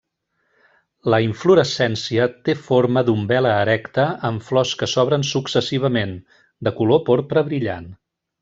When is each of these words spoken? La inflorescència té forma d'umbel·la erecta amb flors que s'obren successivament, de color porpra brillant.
La 1.13 1.17
inflorescència 1.25 2.25
té 2.49 2.55
forma 2.69 3.03
d'umbel·la 3.09 3.51
erecta 3.67 4.07
amb 4.31 4.47
flors 4.49 4.73
que 4.83 4.91
s'obren 4.97 5.29
successivament, 5.35 6.19
de 6.69 6.77
color 6.81 7.07
porpra 7.13 7.49
brillant. 7.53 7.91